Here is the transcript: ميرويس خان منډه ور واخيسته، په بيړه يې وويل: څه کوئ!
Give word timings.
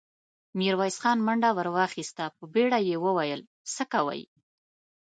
ميرويس 0.57 0.97
خان 1.03 1.17
منډه 1.27 1.49
ور 1.57 1.67
واخيسته، 1.75 2.25
په 2.35 2.43
بيړه 2.53 2.79
يې 2.87 2.95
وويل: 3.05 3.41
څه 3.73 3.83
کوئ! 3.93 4.21